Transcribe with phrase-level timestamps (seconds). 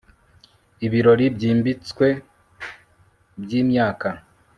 [0.85, 2.07] Ibirori byimbitse
[3.43, 4.09] byimyaka